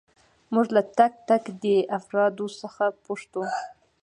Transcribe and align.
موږ 0.53 0.67
له 0.75 0.81
تک 0.97 1.13
تک 1.29 1.43
دې 1.61 1.77
افرادو 1.97 2.47
څخه 2.61 2.85
پوښتو. 3.05 3.41